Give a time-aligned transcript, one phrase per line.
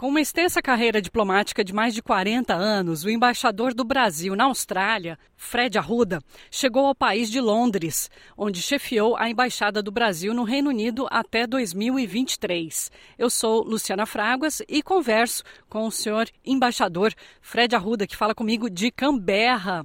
[0.00, 4.44] Com uma extensa carreira diplomática de mais de 40 anos, o embaixador do Brasil na
[4.44, 10.42] Austrália, Fred Arruda, chegou ao país de Londres, onde chefiou a embaixada do Brasil no
[10.42, 12.90] Reino Unido até 2023.
[13.18, 17.12] Eu sou Luciana Fraguas e converso com o senhor embaixador
[17.42, 19.84] Fred Arruda, que fala comigo de Canberra.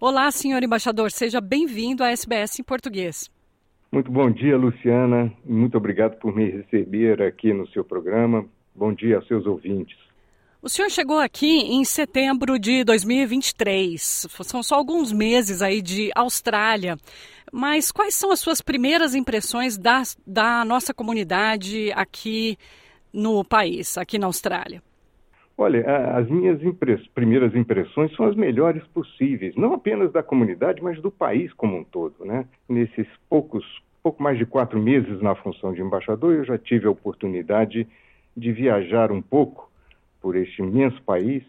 [0.00, 3.30] Olá, senhor embaixador, seja bem-vindo à SBS em português.
[3.92, 5.32] Muito bom dia, Luciana.
[5.44, 8.44] Muito obrigado por me receber aqui no seu programa.
[8.74, 9.96] Bom dia aos seus ouvintes.
[10.62, 14.28] O senhor chegou aqui em setembro de 2023.
[14.44, 16.96] São só alguns meses aí de Austrália.
[17.52, 22.56] Mas quais são as suas primeiras impressões da, da nossa comunidade aqui
[23.12, 24.80] no país, aqui na Austrália?
[25.58, 25.84] Olha,
[26.16, 31.10] as minhas impress primeiras impressões são as melhores possíveis, não apenas da comunidade, mas do
[31.10, 32.24] país como um todo.
[32.24, 32.46] Né?
[32.68, 33.64] Nesses poucos,
[34.02, 37.88] pouco mais de quatro meses na função de embaixador, eu já tive a oportunidade de
[38.36, 39.70] viajar um pouco
[40.20, 41.42] por este imenso país.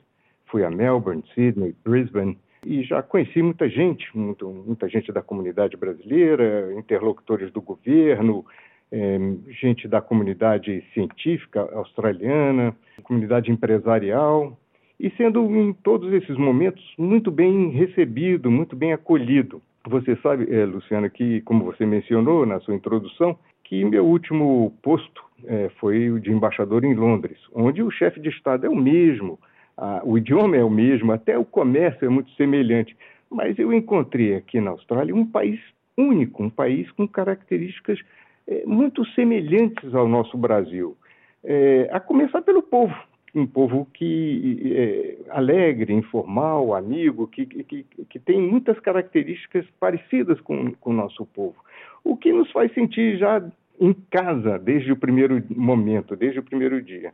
[0.47, 5.75] Fui a Melbourne, Sydney, Brisbane e já conheci muita gente, muito, muita gente da comunidade
[5.75, 8.45] brasileira, interlocutores do governo,
[8.91, 9.17] é,
[9.59, 14.57] gente da comunidade científica australiana, comunidade empresarial,
[14.99, 19.61] e sendo em todos esses momentos muito bem recebido, muito bem acolhido.
[19.87, 25.23] Você sabe, é, Luciana, que, como você mencionou na sua introdução, que meu último posto
[25.45, 29.39] é, foi o de embaixador em Londres, onde o chefe de Estado é o mesmo,
[29.77, 32.95] a, o idioma é o mesmo, até o comércio é muito semelhante.
[33.29, 35.59] Mas eu encontrei aqui na Austrália um país
[35.97, 37.99] único, um país com características
[38.47, 40.95] é, muito semelhantes ao nosso Brasil.
[41.43, 42.95] É, a começar pelo povo,
[43.35, 50.71] um povo que é alegre, informal, amigo, que, que, que tem muitas características parecidas com,
[50.73, 51.55] com o nosso povo.
[52.03, 53.41] O que nos faz sentir já
[53.79, 57.13] em casa desde o primeiro momento, desde o primeiro dia.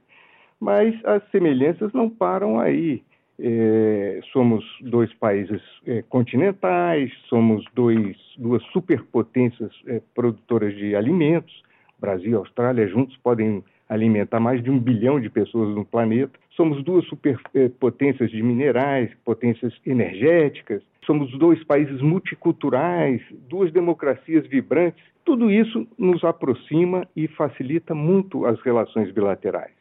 [0.59, 3.01] Mas as semelhanças não param aí.
[3.41, 11.63] É, somos dois países é, continentais, somos dois, duas superpotências é, produtoras de alimentos.
[11.97, 16.37] Brasil e Austrália juntos podem alimentar mais de um bilhão de pessoas no planeta.
[16.51, 20.83] Somos duas superpotências de minerais, potências energéticas.
[21.05, 25.03] Somos dois países multiculturais, duas democracias vibrantes.
[25.25, 29.73] Tudo isso nos aproxima e facilita muito as relações bilaterais.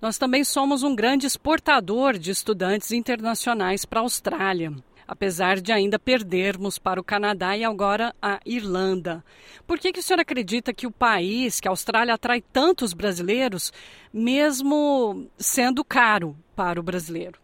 [0.00, 4.72] Nós também somos um grande exportador de estudantes internacionais para a Austrália
[5.12, 9.22] apesar de ainda perdermos para o Canadá e agora a Irlanda.
[9.66, 13.72] Por que, que o senhor acredita que o país, que a Austrália, atrai tantos brasileiros,
[14.10, 17.41] mesmo sendo caro para o brasileiro?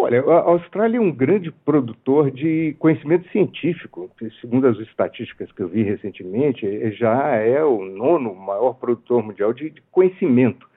[0.00, 4.10] Olha, a Austrália é um grande produtor de conhecimento científico.
[4.40, 9.74] Segundo as estatísticas que eu vi recentemente, já é o nono maior produtor mundial de
[9.90, 10.68] conhecimento.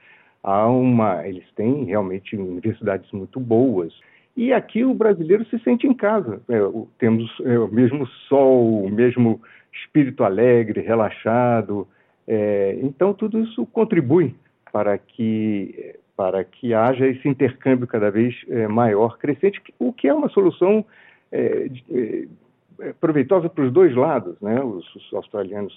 [0.44, 3.94] Há uma, eles têm realmente universidades muito boas.
[4.36, 6.42] E aqui o brasileiro se sente em casa.
[6.50, 6.60] É,
[6.98, 11.88] temos é, o mesmo sol, o mesmo espírito alegre, relaxado.
[12.28, 14.34] É, então, tudo isso contribui
[14.72, 20.14] para que, para que haja esse intercâmbio cada vez é, maior, crescente, o que é
[20.14, 20.86] uma solução
[21.32, 24.40] é, é, proveitosa para os dois lados.
[24.40, 24.62] Né?
[24.62, 25.74] Os, os australianos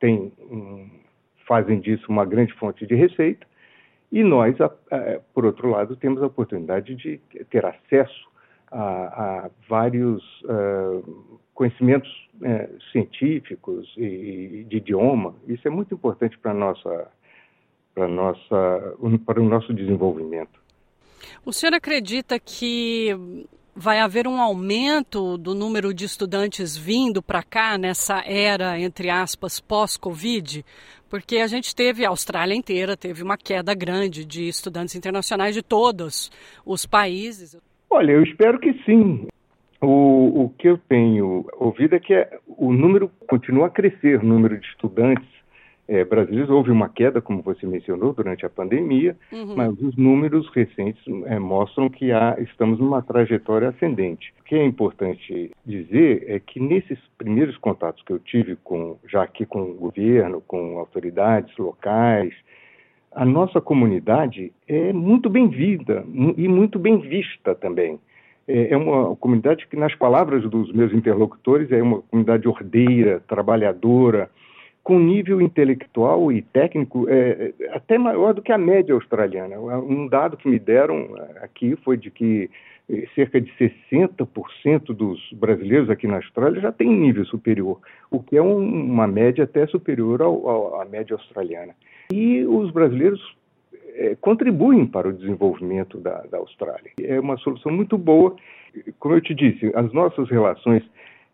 [0.00, 0.90] têm, um,
[1.46, 3.46] fazem disso uma grande fonte de receita,
[4.10, 4.56] e nós,
[5.32, 8.28] por outro lado, temos a oportunidade de ter acesso
[8.70, 12.10] a, a vários uh, conhecimentos
[12.90, 15.34] científicos e, de idioma.
[15.46, 17.08] Isso é muito importante para nossa
[17.94, 20.60] para nossa para o nosso desenvolvimento.
[21.44, 27.78] O senhor acredita que vai haver um aumento do número de estudantes vindo para cá
[27.78, 30.64] nessa era, entre aspas, pós-Covid?
[31.08, 35.62] Porque a gente teve, a Austrália inteira teve uma queda grande de estudantes internacionais de
[35.62, 36.30] todos
[36.64, 37.56] os países.
[37.90, 39.26] Olha, eu espero que sim.
[39.80, 44.24] O, o que eu tenho ouvido é que é, o número continua a crescer, o
[44.24, 45.31] número de estudantes
[45.92, 46.48] é, brasileiros.
[46.48, 49.54] Houve uma queda, como você mencionou, durante a pandemia, uhum.
[49.54, 54.32] mas os números recentes é, mostram que há, estamos numa trajetória ascendente.
[54.40, 59.22] O que é importante dizer é que nesses primeiros contatos que eu tive com, já
[59.22, 62.32] aqui com o governo, com autoridades locais,
[63.14, 66.02] a nossa comunidade é muito bem-vinda
[66.38, 68.00] e muito bem vista também.
[68.48, 74.30] É, é uma comunidade que, nas palavras dos meus interlocutores, é uma comunidade ordeira, trabalhadora,
[74.82, 79.58] com nível intelectual e técnico é, é, até maior do que a média australiana.
[79.58, 81.08] Um dado que me deram
[81.40, 82.50] aqui foi de que
[83.14, 87.78] cerca de 60% dos brasileiros aqui na Austrália já têm nível superior,
[88.10, 91.74] o que é um, uma média até superior ao, ao, à média australiana.
[92.12, 93.20] E os brasileiros
[93.94, 96.90] é, contribuem para o desenvolvimento da, da Austrália.
[97.00, 98.34] É uma solução muito boa.
[98.98, 100.82] Como eu te disse, as nossas relações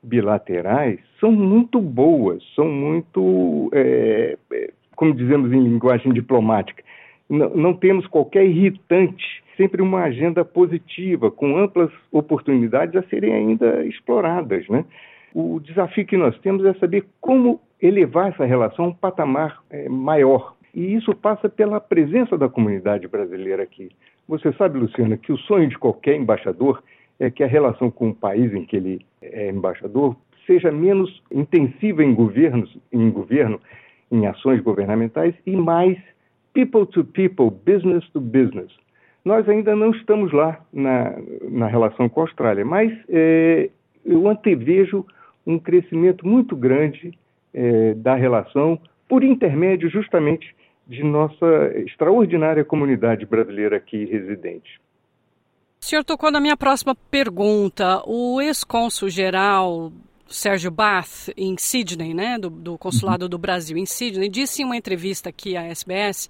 [0.03, 6.83] bilaterais são muito boas, são muito, é, é como dizemos em linguagem diplomática,
[7.29, 13.85] não, não temos qualquer irritante, sempre uma agenda positiva, com amplas oportunidades a serem ainda
[13.85, 14.67] exploradas.
[14.69, 14.85] Né?
[15.35, 19.89] O desafio que nós temos é saber como elevar essa relação a um patamar é,
[19.89, 20.55] maior.
[20.75, 23.91] E isso passa pela presença da comunidade brasileira aqui.
[24.29, 26.83] Você sabe, Luciana, que o sonho de qualquer embaixador
[27.19, 30.17] é que a relação com o país em que ele é embaixador
[30.47, 33.61] seja menos intensiva em governos, em governo,
[34.11, 35.99] em ações governamentais e mais
[36.55, 38.73] people to people, business to business.
[39.25, 41.15] Nós ainda não estamos lá na,
[41.51, 43.69] na relação com a Austrália, mas é,
[44.05, 45.05] eu antevejo
[45.47, 47.13] um crescimento muito grande
[47.53, 50.55] é, da relação por intermédio justamente
[50.87, 54.81] de nossa extraordinária comunidade brasileira aqui residente.
[55.81, 58.03] O senhor tocou na minha próxima pergunta.
[58.07, 59.93] O ex-cônsul geral
[60.29, 63.31] Sérgio Bath, em Sydney, né, do, do Consulado uhum.
[63.31, 66.29] do Brasil em Sydney, disse em uma entrevista aqui à SBS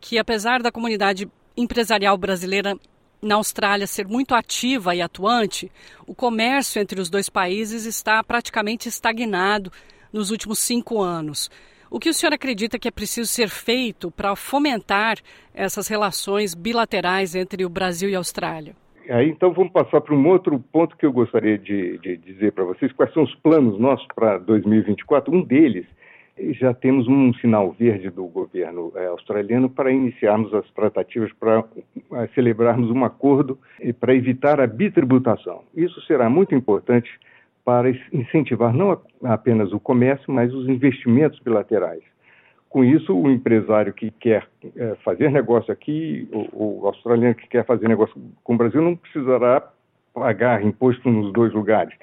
[0.00, 2.76] que, apesar da comunidade empresarial brasileira
[3.20, 5.70] na Austrália ser muito ativa e atuante,
[6.06, 9.72] o comércio entre os dois países está praticamente estagnado
[10.12, 11.50] nos últimos cinco anos.
[11.90, 15.16] O que o senhor acredita que é preciso ser feito para fomentar
[15.54, 18.74] essas relações bilaterais entre o Brasil e a Austrália?
[19.08, 22.64] Aí, então, vamos passar para um outro ponto que eu gostaria de, de dizer para
[22.64, 25.34] vocês, quais são os planos nossos para 2024.
[25.34, 25.86] Um deles,
[26.50, 31.64] já temos um sinal verde do governo é, australiano para iniciarmos as tratativas para
[32.12, 33.58] é, celebrarmos um acordo
[33.98, 35.62] para evitar a bitributação.
[35.74, 37.10] Isso será muito importante
[37.68, 42.02] para incentivar não apenas o comércio, mas os investimentos bilaterais.
[42.66, 47.66] Com isso, o empresário que quer é, fazer negócio aqui, o, o, australiano que quer
[47.66, 49.70] fazer negócio com o Brasil, não precisará
[50.14, 51.94] pagar imposto nos dois lugares.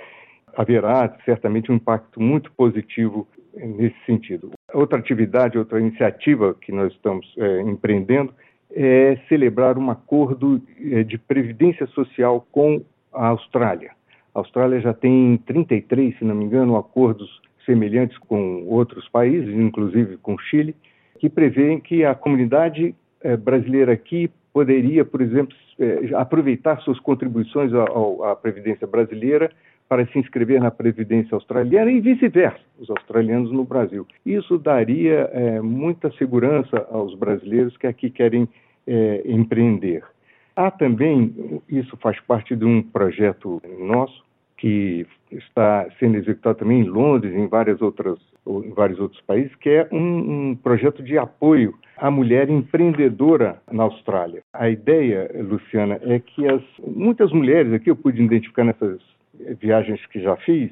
[0.56, 4.52] Haverá certamente um impacto muito positivo nesse sentido.
[4.72, 8.32] Outra atividade, outra iniciativa que nós estamos é, empreendendo
[8.72, 10.62] é celebrar um acordo
[10.92, 13.96] é, de previdência social com a Austrália.
[14.36, 20.18] A Austrália já tem 33, se não me engano, acordos semelhantes com outros países, inclusive
[20.18, 20.76] com Chile,
[21.18, 27.72] que prevêem que a comunidade eh, brasileira aqui poderia, por exemplo, eh, aproveitar suas contribuições
[27.74, 29.50] à Previdência brasileira
[29.88, 34.06] para se inscrever na Previdência australiana e vice-versa, os australianos no Brasil.
[34.26, 38.50] Isso daria é, muita segurança aos brasileiros que aqui querem
[39.26, 40.04] empreender.
[40.56, 44.25] Há também, isso faz parte de um projeto nosso,
[44.58, 48.18] que está sendo executado também em Londres, em várias outras,
[48.48, 53.84] em vários outros países, que é um, um projeto de apoio à mulher empreendedora na
[53.84, 54.42] Austrália.
[54.54, 59.00] A ideia, Luciana, é que as, muitas mulheres aqui eu pude identificar nessas
[59.60, 60.72] viagens que já fiz,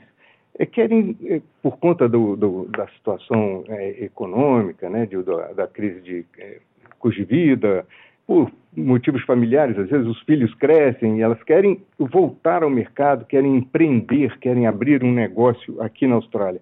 [0.58, 5.68] é, querem, é, por conta do, do, da situação é, econômica, né, de, da, da,
[5.68, 6.60] crise de é,
[7.00, 7.86] custo de vida,
[8.26, 13.58] por motivos familiares, às vezes os filhos crescem e elas querem voltar ao mercado, querem
[13.58, 16.62] empreender, querem abrir um negócio aqui na Austrália.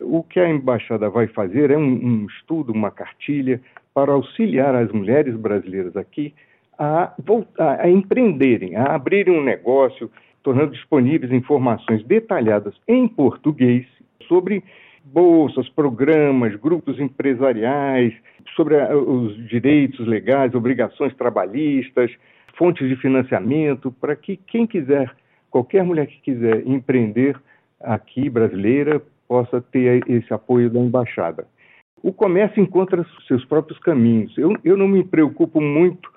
[0.00, 3.60] O que a embaixada vai fazer é um, um estudo, uma cartilha
[3.94, 6.34] para auxiliar as mulheres brasileiras aqui
[6.78, 10.10] a, voltar, a empreenderem, a abrirem um negócio,
[10.42, 13.86] tornando disponíveis informações detalhadas em português
[14.26, 14.64] sobre
[15.04, 18.14] bolsas, programas, grupos empresariais,
[18.56, 22.10] sobre os direitos legais, obrigações trabalhistas,
[22.56, 25.10] fontes de financiamento, para que quem quiser,
[25.50, 27.36] qualquer mulher que quiser empreender
[27.80, 31.46] aqui brasileira, possa ter esse apoio da embaixada.
[32.02, 34.36] O comércio encontra seus próprios caminhos.
[34.36, 36.10] Eu, eu não me preocupo muito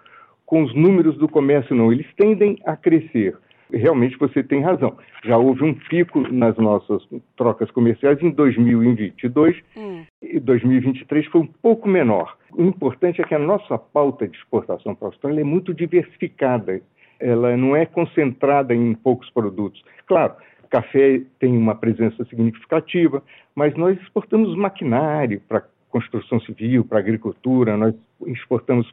[0.45, 1.91] com os números do comércio, não.
[1.91, 3.37] Eles tendem a crescer
[3.77, 4.97] realmente você tem razão.
[5.23, 7.03] Já houve um pico nas nossas
[7.35, 10.03] trocas comerciais em 2022 hum.
[10.21, 12.37] e 2023 foi um pouco menor.
[12.51, 16.81] O importante é que a nossa pauta de exportação para a Austrália é muito diversificada.
[17.19, 19.83] Ela não é concentrada em poucos produtos.
[20.05, 20.35] Claro,
[20.69, 23.23] café tem uma presença significativa,
[23.55, 25.63] mas nós exportamos maquinário para
[25.95, 27.95] construção civil, para agricultura, nós
[28.27, 28.85] exportamos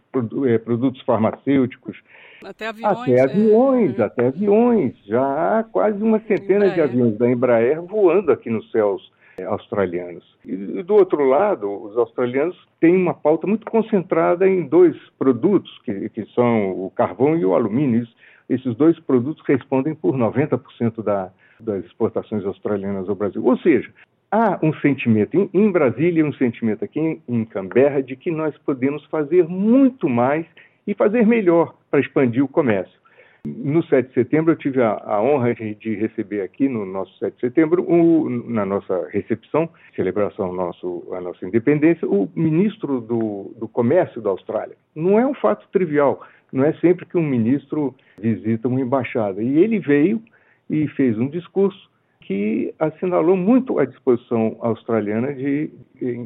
[0.47, 2.01] é, produtos farmacêuticos.
[2.45, 2.97] Até aviões.
[2.97, 4.03] Até aviões, é.
[4.05, 4.95] até aviões.
[5.05, 6.75] Já há quase uma centena Embraer.
[6.75, 10.25] de aviões da Embraer voando aqui nos céus é, australianos.
[10.45, 15.77] E, e do outro lado, os australianos têm uma pauta muito concentrada em dois produtos,
[15.85, 18.07] que, que são o carvão e o alumínio.
[18.49, 23.45] Esses dois produtos respondem por 90% da, das exportações australianas ao Brasil.
[23.45, 23.93] Ou seja,
[24.33, 28.57] há um sentimento em, em Brasília, um sentimento aqui em, em Canberra de que nós
[28.65, 30.47] podemos fazer muito mais
[30.87, 33.03] e fazer melhor para expandir o comércio.
[33.45, 37.35] No 7 de setembro, eu tive a, a honra de receber aqui no nosso 7
[37.35, 43.69] de setembro, o, na nossa recepção, celebração nosso, a nossa independência, o ministro do, do
[43.69, 44.77] Comércio da Austrália.
[44.95, 49.43] Não é um fato trivial, não é sempre que um ministro visita uma embaixada.
[49.43, 50.23] E ele veio
[50.71, 51.91] e fez um discurso
[52.33, 55.71] que assinalou muito a disposição australiana de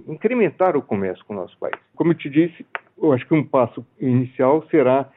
[0.06, 1.75] incrementar o comércio com o nosso país.
[1.96, 2.64] Como eu te disse,
[2.96, 5.10] eu acho que um passo inicial será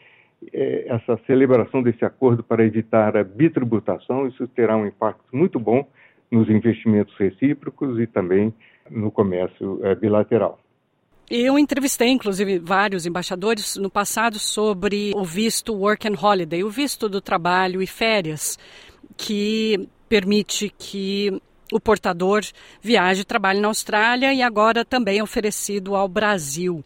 [0.51, 4.27] é, essa celebração desse acordo para evitar a bitributação.
[4.27, 5.87] Isso terá um impacto muito bom
[6.31, 8.51] nos investimentos recíprocos e também
[8.89, 10.59] no comércio é, bilateral.
[11.29, 17.07] Eu entrevistei, inclusive, vários embaixadores no passado sobre o visto Work and Holiday, o visto
[17.07, 18.57] do trabalho e férias,
[19.15, 21.39] que permite que
[21.71, 22.41] o portador
[22.81, 26.83] viaje e trabalhe na Austrália e agora também é oferecido ao Brasil.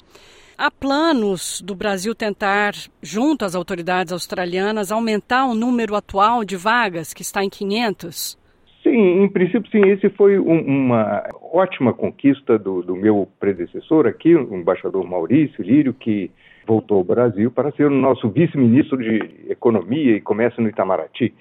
[0.57, 7.13] Há planos do Brasil tentar, junto às autoridades australianas, aumentar o número atual de vagas,
[7.13, 8.37] que está em 500?
[8.83, 9.89] Sim, em princípio, sim.
[9.89, 15.93] Esse foi um, uma ótima conquista do, do, meu predecessor aqui, o embaixador Maurício Lírio,
[15.93, 16.29] que
[16.67, 21.33] voltou ao Brasil para ser o nosso vice-ministro de Economia e Comércio no Itamaraty.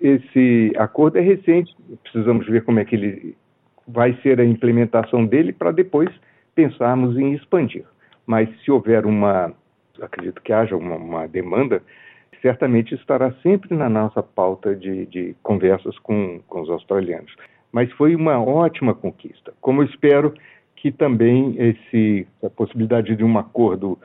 [0.00, 3.36] Esse acordo é recente, precisamos ver como é que ele
[3.86, 6.10] vai ser a implementação dele para depois
[6.54, 7.84] pensarmos em expandir
[8.26, 9.52] mas se houver uma,
[10.00, 11.82] acredito que haja uma, uma demanda,
[12.40, 17.34] certamente estará sempre na nossa pauta de, de conversas com, com os australianos.
[17.72, 19.52] Mas foi uma ótima conquista.
[19.60, 20.34] Como eu espero
[20.76, 23.98] que também esse, a possibilidade de um acordo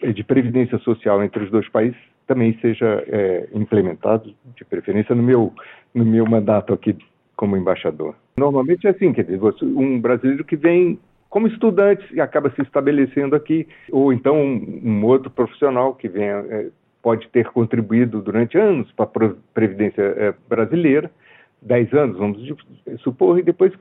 [0.00, 1.98] de previdência social entre os dois países
[2.30, 5.52] também seja é, implementado, de preferência no meu,
[5.92, 6.96] no meu mandato aqui
[7.34, 8.14] como embaixador.
[8.36, 10.96] Normalmente é assim, quer dizer, um brasileiro que vem
[11.28, 16.44] como estudante e acaba se estabelecendo aqui, ou então um, um outro profissional que venha,
[16.50, 16.68] é,
[17.02, 21.10] pode ter contribuído durante anos para a Previdência é, brasileira,
[21.62, 22.38] 10 anos, vamos
[23.00, 23.72] supor, e depois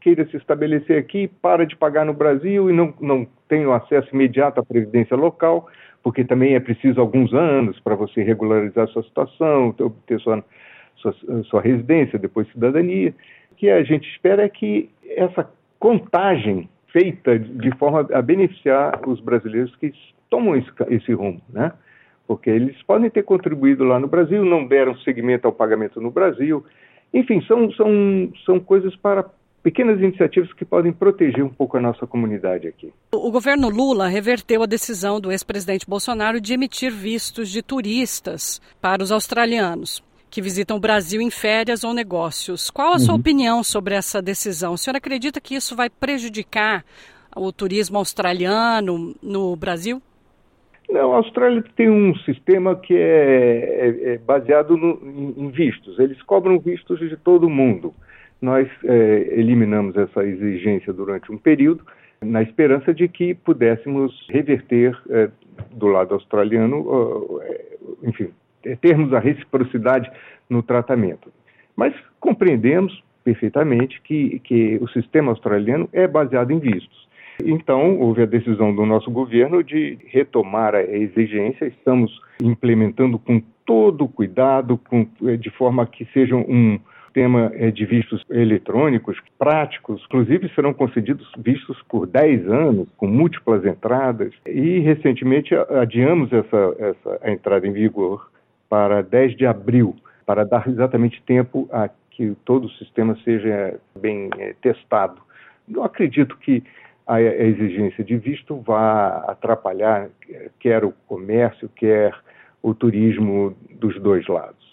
[0.00, 4.08] queira se estabelecer aqui, para de pagar no Brasil e não, não tem o acesso
[4.14, 5.68] imediato à Previdência local,
[6.02, 9.74] porque também é preciso alguns anos para você regularizar sua situação,
[10.06, 10.44] ter sua,
[10.96, 11.14] sua,
[11.44, 13.14] sua residência, depois cidadania.
[13.52, 19.20] O que a gente espera é que essa contagem feita de forma a beneficiar os
[19.20, 19.92] brasileiros que
[20.30, 21.72] tomam esse, esse rumo, né?
[22.26, 26.64] Porque eles podem ter contribuído lá no Brasil, não deram seguimento ao pagamento no Brasil.
[27.12, 29.24] Enfim, são, são, são coisas para
[29.62, 32.92] pequenas iniciativas que podem proteger um pouco a nossa comunidade aqui.
[33.12, 39.02] O governo Lula reverteu a decisão do ex-presidente Bolsonaro de emitir vistos de turistas para
[39.02, 42.70] os australianos que visitam o Brasil em férias ou negócios.
[42.70, 43.20] Qual a sua uhum.
[43.20, 44.74] opinião sobre essa decisão?
[44.74, 46.84] O senhor acredita que isso vai prejudicar
[47.34, 50.02] o turismo australiano no Brasil?
[50.90, 55.98] Não, a Austrália tem um sistema que é, é, é baseado no, em, em, vistos.
[55.98, 57.94] Eles cobram vistos de todo mundo.
[58.40, 61.84] Nós é, eliminamos essa exigência durante um período,
[62.20, 65.28] na esperança de que pudéssemos reverter é,
[65.72, 68.30] do lado australiano, é, enfim,
[68.64, 70.10] é, termos a reciprocidade
[70.48, 71.32] no tratamento.
[71.76, 77.08] Mas compreendemos perfeitamente que, que o sistema australiano é baseado em vistos.
[77.44, 81.66] Então, houve a decisão do nosso governo de retomar a exigência.
[81.66, 82.10] Estamos
[82.42, 88.22] implementando com todo cuidado, com, é, de forma que seja um sistema é, de vistos
[88.30, 90.02] eletrônicos práticos.
[90.06, 94.32] Inclusive, serão concedidos vistos por 10 anos, com múltiplas entradas.
[94.46, 98.30] E, recentemente, adiamos essa, essa a entrada em vigor
[98.68, 104.28] para 10 de abril, para dar exatamente tempo a que todo o sistema seja bem
[104.38, 105.20] é, testado.
[105.66, 106.62] Não acredito que
[107.06, 110.10] a exigência de visto vá atrapalhar
[110.60, 112.14] quer o comércio, quer
[112.62, 114.67] o turismo dos dois lados.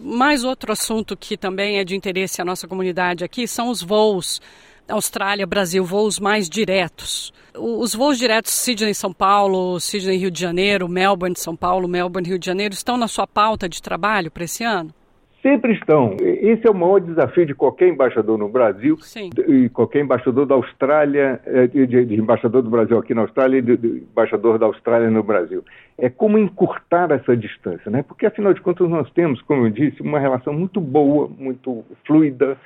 [0.00, 4.40] Mais outro assunto que também é de interesse à nossa comunidade aqui são os voos
[4.88, 7.32] Austrália, Brasil, voos mais diretos.
[7.54, 13.06] Os voos diretos Sydney-São Paulo, Sydney-Rio de Janeiro, Melbourne-São Paulo, Melbourne-Rio de Janeiro estão na
[13.06, 14.94] sua pauta de trabalho para esse ano?
[15.42, 16.16] Sempre estão.
[16.20, 19.30] Esse é o maior desafio de qualquer embaixador no Brasil Sim.
[19.46, 23.62] e qualquer embaixador da Austrália, eh, de, de, embaixador do Brasil aqui na Austrália e
[23.62, 25.64] de, de, embaixador da Austrália no Brasil.
[25.96, 28.02] É como encurtar essa distância, né?
[28.02, 32.58] Porque afinal de contas nós temos, como eu disse, uma relação muito boa, muito fluida,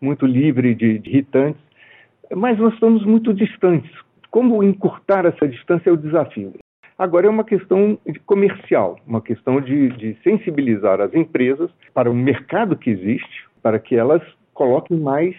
[0.00, 1.68] muito livre de, de irritantes
[2.34, 3.90] mas nós estamos muito distantes.
[4.30, 6.52] Como encurtar essa distância é o desafio.
[6.98, 12.76] Agora é uma questão comercial, uma questão de, de sensibilizar as empresas para o mercado
[12.76, 14.20] que existe, para que elas
[14.52, 15.36] coloquem mais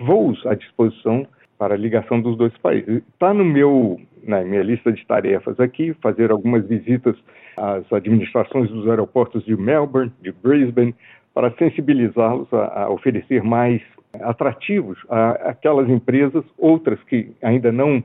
[0.00, 1.24] voos à disposição
[1.56, 3.00] para a ligação dos dois países.
[3.12, 7.16] Está no meu, na minha lista de tarefas aqui fazer algumas visitas
[7.56, 10.96] às administrações dos aeroportos de Melbourne, de Brisbane,
[11.32, 13.80] para sensibilizá-los a, a, oferecer mais
[14.20, 18.02] atrativos a aquelas empresas, outras que ainda não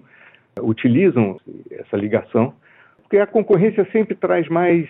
[0.61, 1.39] utilizam
[1.71, 2.53] essa ligação,
[3.13, 4.89] porque a concorrência sempre traz mais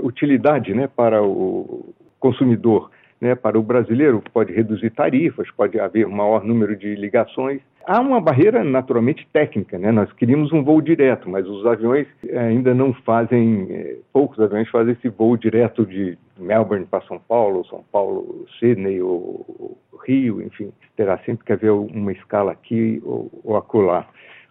[0.00, 2.92] utilidade né, para o consumidor.
[3.20, 7.60] Né, para o brasileiro, pode reduzir tarifas, pode haver maior número de ligações.
[7.84, 9.90] Há uma barreira naturalmente técnica, né?
[9.90, 14.92] Nós queríamos um voo direto, mas os aviões ainda não fazem, eh, poucos aviões fazem
[14.92, 21.16] esse voo direto de Melbourne para São Paulo, São Paulo, Sydney ou, Rio, enfim, terá
[21.24, 24.06] sempre que haver uma escala aqui ou, ou acolá.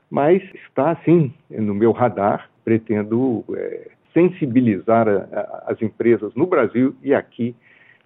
[0.09, 6.95] Mas está sim no meu radar, pretendo é, sensibilizar a, a, as empresas no Brasil
[7.01, 7.55] e aqui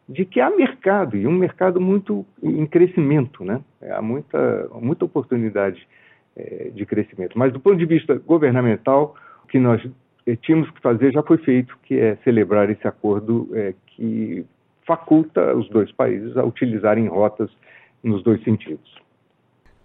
[0.08, 3.62] de que há mercado, e um mercado muito em crescimento, né?
[3.92, 5.88] Há muita, muita oportunidade
[6.36, 7.38] é, de crescimento.
[7.38, 9.80] Mas do ponto de vista governamental, o que nós
[10.26, 14.44] é, tínhamos que fazer já foi feito, que é celebrar esse acordo é, que
[14.86, 17.52] faculta os dois países a utilizarem rotas
[18.04, 18.98] nos dois sentidos.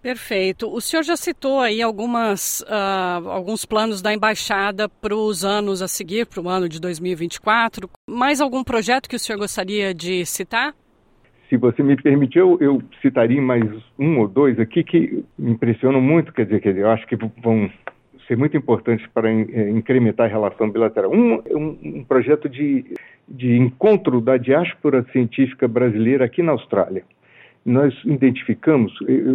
[0.05, 0.71] Perfeito.
[0.71, 5.87] O senhor já citou aí algumas, uh, alguns planos da embaixada para os anos a
[5.87, 7.89] seguir, para o ano de 2024.
[8.07, 10.75] Mais algum projeto que o senhor gostaria de citar?
[11.49, 13.63] Se você me permitir, eu, eu citaria mais
[13.97, 17.15] um ou dois aqui que me impressionam muito, quer dizer, quer dizer eu acho que
[17.15, 17.67] vão
[18.27, 21.11] ser muito importantes para eh, incrementar a relação bilateral.
[21.11, 22.85] Um, um, um projeto de,
[23.27, 27.03] de encontro da diáspora científica brasileira aqui na Austrália
[27.65, 28.93] nós identificamos,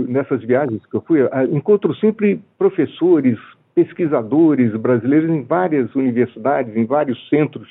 [0.08, 1.18] nessas viagens que eu fui,
[1.50, 3.37] encontro sempre professores,
[3.75, 7.68] pesquisadores brasileiros em várias universidades, em vários centros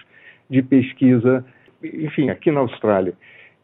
[0.50, 1.46] de pesquisa,
[1.82, 3.14] enfim, aqui na Austrália.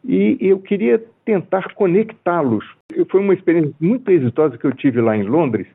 [0.02, 2.64] E eu queria tentar conectá-los.
[3.10, 5.66] Foi uma experiência muito exitosa que eu tive lá em Londres.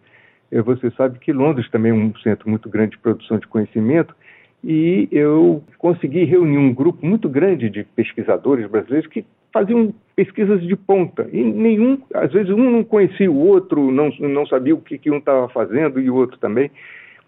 [0.52, 4.16] Você sabe que Londres também é um centro muito grande de produção de conhecimento,
[4.64, 10.76] e eu consegui reunir um grupo muito grande de pesquisadores brasileiros que faziam pesquisas de
[10.76, 14.98] ponta e nenhum, às vezes um não conhecia o outro, não, não sabia o que,
[14.98, 16.70] que um estava fazendo e o outro também.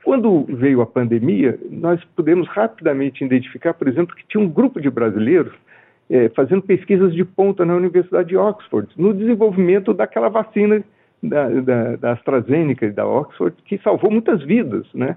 [0.03, 4.89] Quando veio a pandemia, nós pudemos rapidamente identificar, por exemplo, que tinha um grupo de
[4.89, 5.53] brasileiros
[6.09, 10.83] é, fazendo pesquisas de ponta na Universidade de Oxford, no desenvolvimento daquela vacina
[11.21, 15.15] da, da, da AstraZeneca e da Oxford, que salvou muitas vidas, né?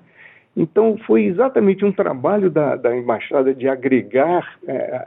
[0.57, 5.03] Então, foi exatamente um trabalho da, da embaixada de agregar é,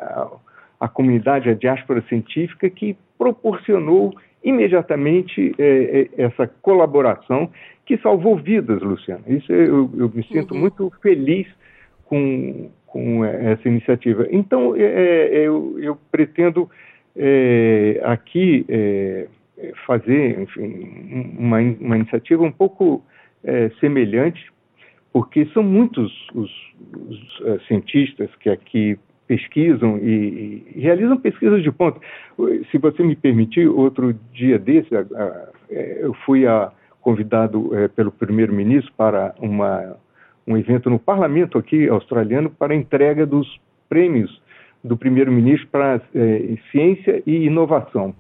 [0.79, 4.13] a comunidade, a diáspora científica, que proporcionou
[4.43, 7.49] imediatamente é, é, essa colaboração
[7.85, 9.23] que salvou vidas, Luciana.
[9.27, 10.61] Isso eu, eu me sinto uhum.
[10.61, 11.47] muito feliz
[12.05, 14.27] com, com essa iniciativa.
[14.31, 16.69] Então, eu, eu, pretendo
[18.03, 18.65] aqui
[19.85, 23.03] fazer enfim, uma, uma, iniciativa um pouco
[23.79, 24.51] semelhante,
[25.11, 26.51] porque são muitos os,
[26.93, 28.97] os cientistas que aqui
[29.29, 32.01] pesquisam e, e, realizam pesquisas de ponto.
[32.71, 37.87] Se você me permitir, outro dia desse, a, a, é, eu fui a, convidado é,
[37.87, 39.95] pelo primeiro-ministro para uma,
[40.47, 43.47] um evento no parlamento aqui australiano para a entrega dos
[43.87, 44.41] prêmios
[44.83, 48.15] do primeiro-ministro para é, ciência e inovação.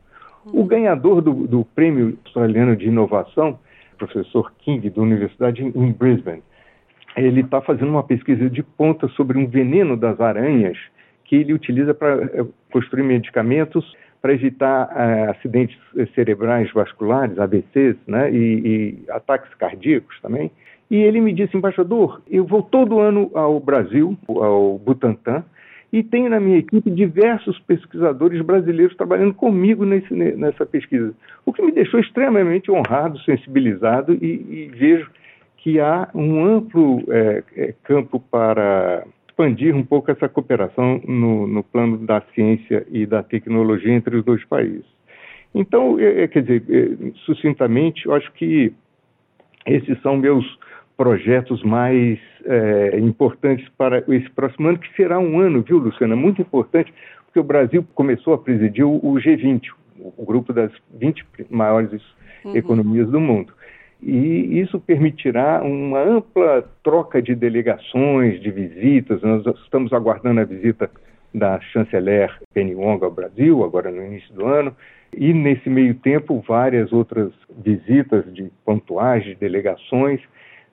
[0.45, 3.57] O ganhador do, do prêmio australiano de inovação,
[3.97, 6.43] professor King, da Universidade em Brisbane,
[7.17, 10.77] ele está fazendo uma pesquisa de ponta sobre um veneno das aranhas
[11.29, 15.77] que ele utiliza para eh, construir medicamentos para evitar uh, acidentes
[16.13, 20.51] cerebrais vasculares, AVCs, né, e, e, ataques cardíacos também.
[20.91, 25.45] E ele me disse, embaixador, eu vou todo ano ao Brasil, ao Butantan,
[25.93, 31.13] e tenho na minha equipe diversos pesquisadores brasileiros trabalhando comigo nesse, nessa pesquisa,
[31.45, 35.09] o que me deixou extremamente honrado, sensibilizado e, e vejo
[35.57, 39.05] que há um amplo é, campo para
[39.39, 44.25] expandir um pouco essa cooperação no, no plano da ciência e da tecnologia entre os
[44.25, 44.85] dois países.
[45.55, 48.73] Então, é, é quer dizer, é, sucintamente, eu acho que
[49.65, 50.45] esses são meus
[50.97, 56.41] projetos mais é, importantes para esse próximo ano, que será um ano, viu, Luciana, muito
[56.41, 56.93] importante,
[57.25, 59.61] porque o Brasil começou a presidir o G20,
[60.17, 62.01] o grupo das 20 maiores
[62.43, 62.55] uhum.
[62.55, 63.53] economias do mundo
[64.01, 69.21] e isso permitirá uma ampla troca de delegações, de visitas.
[69.21, 70.89] Nós estamos aguardando a visita
[71.33, 74.75] da chanceler Penny Wong ao Brasil, agora no início do ano,
[75.15, 77.31] e nesse meio tempo várias outras
[77.63, 80.21] visitas de pontuais, de delegações.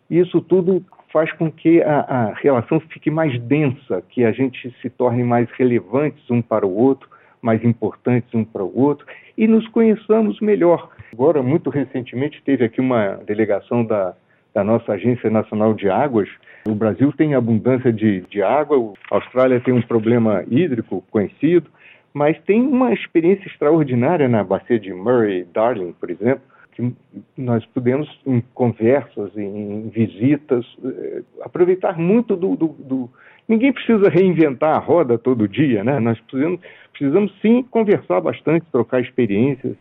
[0.09, 4.89] Isso tudo faz com que a, a relação fique mais densa, que a gente se
[4.89, 7.09] torne mais relevantes um para o outro,
[7.43, 10.91] mais importantes um para o outro, e nos conheçamos melhor.
[11.13, 14.15] Agora, muito recentemente, teve aqui uma delegação da,
[14.55, 16.29] da nossa Agência Nacional de Águas.
[16.67, 21.71] O Brasil tem abundância de, de água, a Austrália tem um problema hídrico conhecido,
[22.13, 26.43] mas tem uma experiência extraordinária na bacia de Murray-Darling, por exemplo,
[26.73, 26.95] que
[27.37, 33.11] nós podemos, em conversas, em visitas, eh, aproveitar muito do, do, do,
[33.49, 36.01] Ninguém precisa reinventar a roda todo dia, né?
[36.01, 36.61] Nós precisamos,
[36.93, 39.77] precisamos sim conversar bastante, trocar experiências.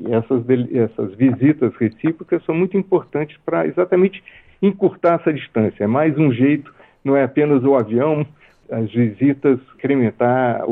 [0.00, 4.22] E essas, essas visitas recíprocas são muito importantes para exatamente
[4.60, 5.84] encurtar essa distância.
[5.84, 6.72] É mais um jeito,
[7.04, 8.26] não é apenas o avião,
[8.70, 10.62] as visitas, incrementar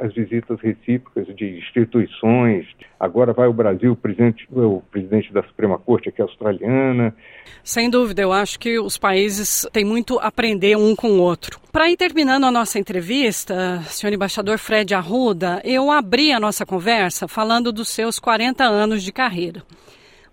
[0.00, 2.66] as visitas recíprocas de instituições.
[2.98, 7.14] Agora vai o Brasil, o presidente, o presidente da Suprema Corte aqui australiana.
[7.62, 11.58] Sem dúvida, eu acho que os países têm muito a aprender um com o outro.
[11.72, 17.28] Para ir terminando a nossa entrevista, senhor embaixador Fred Arruda, eu abri a nossa conversa
[17.28, 19.62] falando dos seus 40 anos de carreira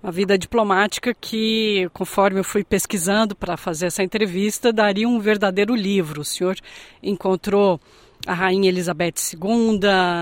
[0.02, 5.76] uma vida diplomática que, conforme eu fui pesquisando para fazer essa entrevista, daria um verdadeiro
[5.76, 6.22] livro.
[6.22, 6.56] O senhor
[7.02, 7.80] encontrou
[8.26, 9.80] a Rainha Elizabeth II,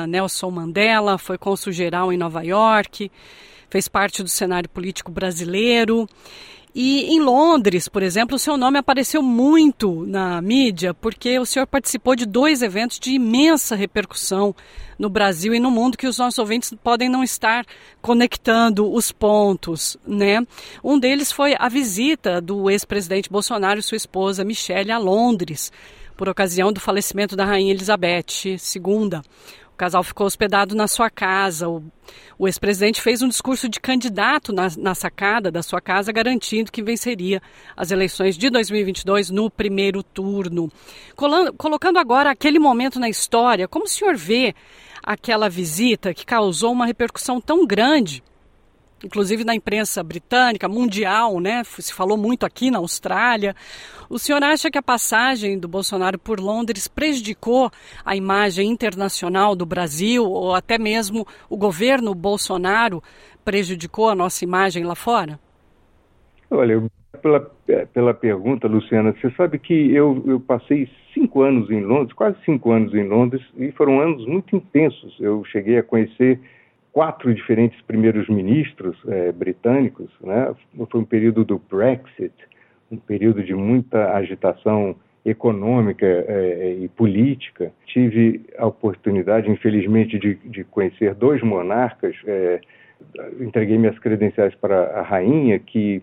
[0.08, 3.12] Nelson Mandela, foi cônsul geral em Nova York,
[3.76, 6.08] fez parte do cenário político brasileiro
[6.74, 11.68] e em Londres, por exemplo, o seu nome apareceu muito na mídia porque o senhor
[11.68, 14.56] participou de dois eventos de imensa repercussão
[14.98, 17.66] no Brasil e no mundo que os nossos ouvintes podem não estar
[18.02, 20.42] conectando os pontos, né?
[20.82, 25.70] Um deles foi a visita do ex-presidente Bolsonaro e sua esposa Michele a Londres,
[26.16, 29.22] por ocasião do falecimento da rainha Elizabeth II.
[29.76, 31.68] O casal ficou hospedado na sua casa.
[31.68, 31.84] O,
[32.40, 36.82] o ex-presidente fez um discurso de candidato na, na, sacada da sua casa, garantindo que
[36.82, 37.42] venceria
[37.76, 40.72] as eleições de 2022 no primeiro turno.
[41.14, 44.56] Colando, colocando agora aquele momento na história, como o senhor vê
[45.04, 48.24] aquela visita que causou uma repercussão tão grande
[49.04, 51.64] inclusive na imprensa britânica, mundial, né?
[51.64, 53.56] Se falou muito aqui na Austrália.
[54.10, 57.72] O senhor acha que a passagem do Bolsonaro por Londres prejudicou
[58.04, 63.02] a imagem internacional do Brasil ou até mesmo o governo Bolsonaro
[63.44, 65.40] prejudicou a nossa imagem lá fora?
[66.50, 66.82] Olha,
[67.22, 67.40] pela,
[67.94, 72.72] pela pergunta, Luciana, você sabe que eu, eu passei cinco anos em Londres, quase cinco
[72.72, 75.16] anos em Londres, e foram anos muito intensos.
[75.20, 76.40] Eu cheguei a conhecer
[76.96, 80.56] quatro diferentes primeiros ministros é, britânicos, né?
[80.90, 82.34] Foi um período do Brexit,
[82.90, 87.74] um período de muita agitação econômica é, e política.
[87.86, 92.16] Tive a oportunidade, infelizmente, de, de conhecer dois monarcas.
[92.26, 92.62] É,
[93.42, 96.02] entreguei minhas credenciais para a rainha, que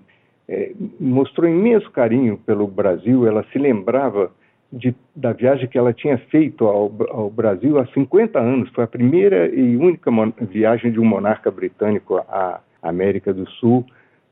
[1.01, 3.27] mostrou imenso carinho pelo Brasil.
[3.27, 4.31] Ela se lembrava
[4.73, 8.71] de, da viagem que ela tinha feito ao, ao, Brasil há 50 anos.
[8.71, 13.85] Foi a primeira e única viagem de um monarca britânico à América do Sul,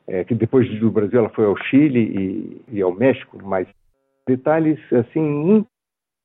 [0.09, 2.01] é, que depois do Brasil ela foi ao Chile
[2.71, 3.69] e, e ao México, mas
[4.27, 5.69] detalhes assim muito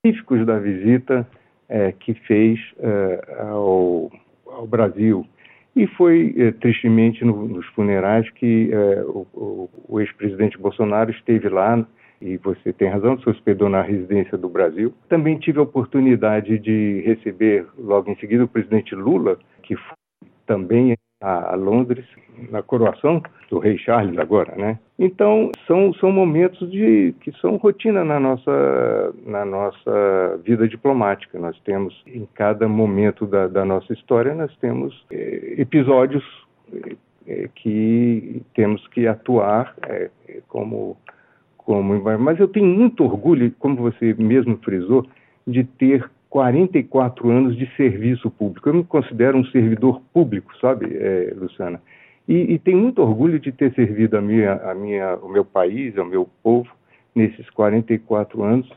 [0.04, 1.28] específicos da visita
[1.68, 4.12] é, que fez é, ao,
[4.48, 5.28] ao, Brasil.
[5.76, 11.50] E foi, é, tristemente, no, nos funerais que é, o, o, o ex-presidente Bolsonaro esteve
[11.50, 11.86] lá
[12.22, 14.94] e você tem razão, se hospedou na residência do Brasil.
[15.10, 19.96] Também tive a oportunidade de receber logo em seguida o presidente Lula, que foi
[20.46, 22.06] também a Londres
[22.52, 24.78] na coroação do rei Charles agora, né?
[25.00, 31.40] Então são são momentos de que são rotina na nossa na nossa vida diplomática.
[31.40, 36.24] Nós temos em cada momento da, da nossa história nós temos é, episódios
[37.28, 39.76] é, que temos que atuar
[40.48, 40.98] como
[41.66, 45.06] como mas eu tenho muito orgulho, como você mesmo frisou,
[45.48, 48.70] de ter 44 anos de serviço público.
[48.70, 51.82] Eu me considero um servidor público, sabe, é, Luciana?
[52.28, 55.98] E, e, tenho muito orgulho de ter servido a minha, a minha, o meu país,
[55.98, 56.70] ao meu povo,
[57.14, 58.70] nesses 44 anos,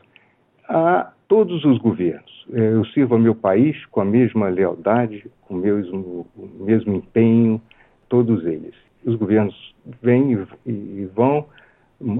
[0.67, 2.47] a todos os governos.
[2.53, 6.95] É, eu sirvo ao meu país com a mesma lealdade, com o mesmo, o mesmo
[6.95, 7.61] empenho,
[8.07, 8.73] todos eles.
[9.03, 10.33] Os governos vêm
[10.65, 11.45] e, e vão,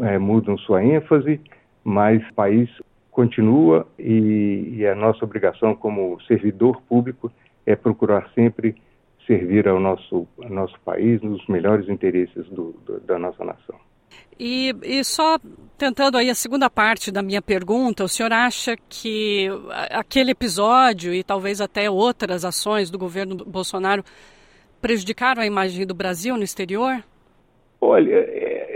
[0.04, 1.40] é, mudam sua ênfase,
[1.84, 2.70] mas o país
[3.12, 7.32] continua e, e a nossa obrigação como servidor público
[7.66, 8.76] é procurar sempre
[9.28, 13.76] servir ao nosso, ao nosso país nos melhores interesses do, do, da nossa nação.
[14.40, 15.38] E, e, só
[15.78, 19.48] tentando aí a segunda parte da minha pergunta, o senhor acha que
[19.92, 24.04] aquele episódio e talvez até outras ações do governo Bolsonaro
[24.82, 27.04] prejudicaram a imagem do Brasil no exterior?
[27.82, 28.16] Olha,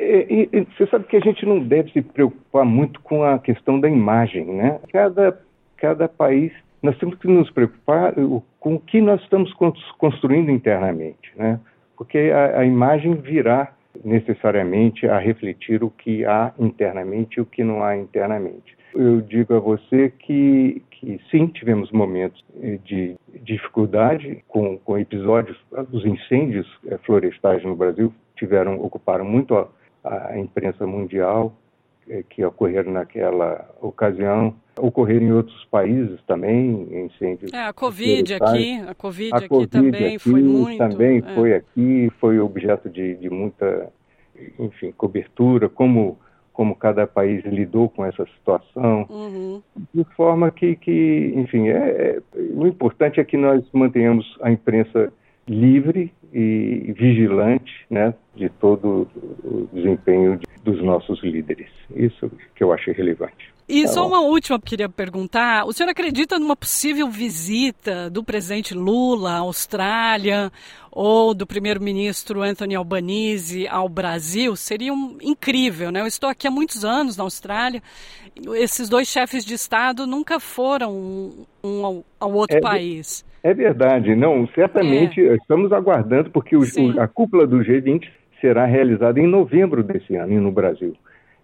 [0.04, 3.80] é, é, você sabe que a gente não deve se preocupar muito com a questão
[3.80, 4.80] da imagem, né?
[4.92, 5.40] Cada,
[5.78, 8.14] cada país, nós temos que nos preocupar
[8.60, 9.54] com o que nós estamos
[9.98, 11.60] construindo internamente, né?
[11.98, 17.64] Porque a, a imagem virá necessariamente a refletir o que há internamente e o que
[17.64, 18.76] não há internamente.
[18.96, 25.58] Eu digo a você que, que sim, tivemos momentos eh, de dificuldade com, com episódios,
[25.92, 29.68] os incêndios eh, florestais no Brasil tiveram ocuparam muito a,
[30.04, 31.54] a imprensa mundial,
[32.10, 37.54] eh, que ocorreram naquela ocasião, ocorreram em outros países também, incêndios.
[37.54, 40.78] É, a Covid aqui, a Covid a aqui COVID também aqui foi muito.
[40.78, 41.36] Também é.
[41.36, 43.92] foi aqui, foi objeto de, de muita,
[44.60, 46.18] enfim, cobertura, como
[46.54, 49.62] como cada país lidou com essa situação, uhum.
[49.92, 52.22] de forma que, que enfim, é, é,
[52.54, 55.12] o importante é que nós mantenhamos a imprensa
[55.48, 59.08] livre e vigilante, né, de todo
[59.44, 61.70] o desempenho dos nossos líderes.
[61.96, 63.54] Isso que eu achei relevante.
[63.68, 65.66] E só uma última que eu queria perguntar.
[65.66, 70.52] O senhor acredita numa possível visita do presidente Lula à Austrália
[70.92, 74.56] ou do primeiro-ministro Anthony Albanese ao Brasil?
[74.58, 76.02] Seria um, incrível, né?
[76.02, 77.82] Eu estou aqui há muitos anos na Austrália.
[78.54, 83.24] Esses dois chefes de Estado nunca foram um, um ao, ao, outro é, país.
[83.44, 84.16] É verdade.
[84.16, 85.36] Não, certamente é.
[85.36, 88.08] estamos aguardando, porque o, o, a cúpula do G20
[88.40, 90.96] será realizada em novembro desse ano no Brasil.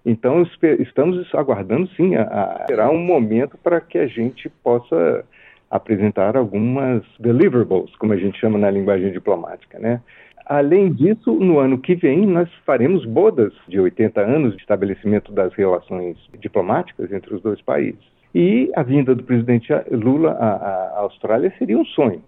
[0.06, 0.46] Então,
[0.80, 5.26] estamos aguardando, sim, a, a, será um momento para que a gente possa
[5.70, 10.02] apresentar algumas deliverables, como a gente chama na linguagem diplomática, né?
[10.46, 15.54] Além disso, no ano que vem, nós faremos bodas de 80 anos de estabelecimento das
[15.54, 18.02] relações diplomáticas entre os dois países.
[18.34, 22.22] E a vinda do presidente Lula à, à Austrália seria um sonho.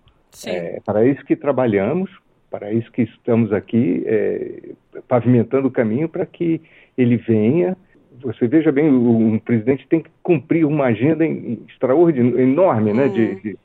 [0.46, 2.10] É, para isso que trabalhamos,
[2.50, 4.72] para isso que estamos aqui é,
[5.08, 6.62] pavimentando o caminho para que
[6.98, 7.78] ele venha.
[8.22, 13.36] Você veja bem, um presidente tem que cumprir uma agenda extraordinária, enorme, né, de, uhum.
[13.36, 13.58] de,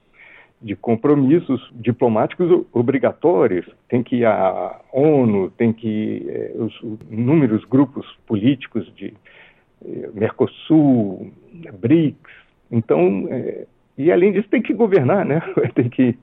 [0.62, 3.66] de, compromissos diplomáticos obrigatórios.
[3.88, 9.12] Tem que ir à ONU, tem que ir é, os, inúmeros grupos políticos de
[10.14, 11.30] Mercosul,
[11.78, 12.30] BRICS.
[12.70, 15.40] Então, é, e além disso tem que governar, né?
[15.74, 16.18] Tem que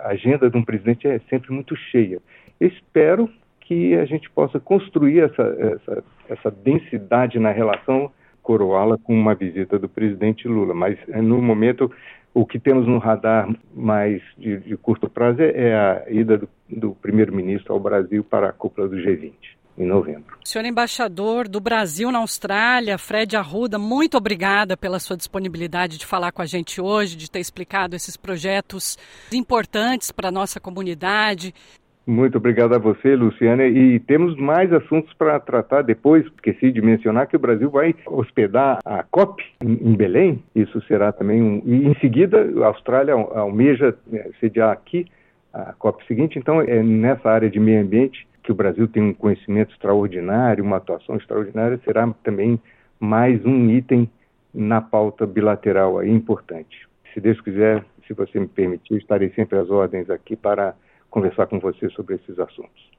[0.00, 2.20] a agenda de um presidente é sempre muito cheia.
[2.60, 3.28] Espero
[3.60, 8.10] que a gente possa construir essa, essa, essa densidade na relação,
[8.42, 10.74] coroá-la com uma visita do presidente Lula.
[10.74, 11.90] Mas, eh, no momento,
[12.34, 16.48] o que temos no radar mais de, de curto prazo é, é a ida do,
[16.68, 19.32] do primeiro-ministro ao Brasil para a cúpula do G20
[19.76, 20.36] em novembro.
[20.44, 26.32] Senhor embaixador do Brasil na Austrália, Fred Arruda, muito obrigada pela sua disponibilidade de falar
[26.32, 28.96] com a gente hoje, de ter explicado esses projetos
[29.32, 31.54] importantes para a nossa comunidade.
[32.06, 33.66] Muito obrigado a você, Luciana.
[33.66, 36.26] E temos mais assuntos para tratar depois.
[36.26, 40.42] Esqueci de mencionar que o Brasil vai hospedar a COP em Belém.
[40.54, 41.62] Isso será também um.
[41.64, 45.06] E em seguida, a Austrália almeja né, sediar aqui
[45.52, 46.38] a COP seguinte.
[46.38, 50.76] Então, é nessa área de meio ambiente que o Brasil tem um conhecimento extraordinário, uma
[50.76, 51.80] atuação extraordinária.
[51.82, 52.60] Será também
[53.00, 54.08] mais um item
[54.52, 56.86] na pauta bilateral aí importante.
[57.12, 60.74] Se Deus quiser, se você me permitir, estarei sempre às ordens aqui para
[61.10, 62.90] conversar com você sobre esses assuntos.